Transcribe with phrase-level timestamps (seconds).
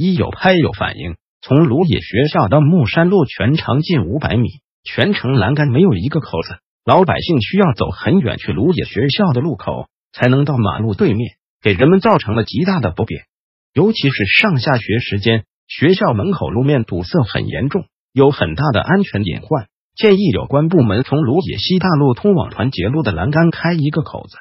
[0.00, 1.16] 一有拍有反应。
[1.42, 4.48] 从鲁野学校到木山路全长近五百米，
[4.82, 13.24] 全程栏杆没有一个口子，老百姓需要走很远去鲁野学校的路口才能到马路对面，给人们造成了极大的不便。
[13.74, 19.66] 尤其是上下学时间，学校门口路面堵塞很严重，有很大的安全隐患。
[19.94, 24.38] 建议有关部门从鲁野西大路通往团结路的栏杆开一个口子。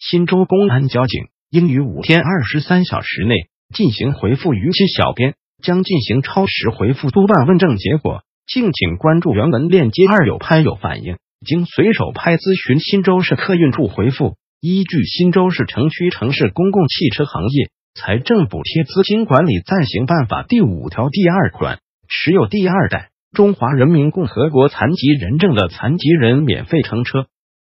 [0.00, 3.36] 新州公安交警应于五天二十三小时内
[3.74, 5.34] 进行回复逾期小编。
[5.62, 10.04] 将进行超时回复督办问证结果，敬请关注原文链接。
[10.06, 27.26] 二有拍有反应，经随手拍咨询新州市客运处回复，依据《新州市城区城市公共汽车行业财政补贴资金管理暂行办法》第五条第二款，持有第二代中华人民共和国残疾人证的残疾人免费乘车。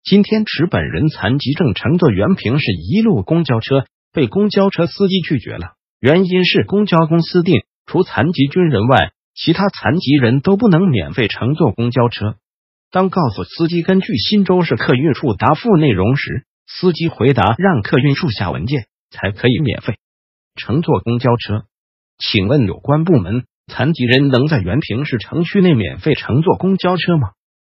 [0.03, 7.61] 今天持本人残疾证乘坐原平市一路公交车，被公交车司机拒绝了，原因是公交公司定。
[7.85, 12.37] 除残疾军人外，其他残疾人都不能免费乘坐公交车。
[12.89, 19.97] 当告诉司机根据新州市客运处答复内容时，司机回答让客运处下文件才可以免费
[20.55, 21.65] 乘坐公交车。
[22.17, 27.29] 请问有关部门，残疾人能在原平市城区内免费乘坐公交车吗？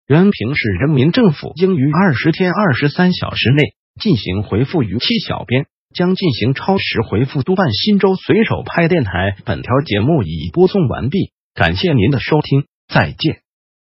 [0.09, 5.67] 原平市人民政府应于二十天二十三小时内进行回复逾期小编。
[5.97, 7.73] 将进行超时回复督办。
[7.73, 13.46] 新州随手拍电台，本条节目已播送完毕，感谢您的收听，再见。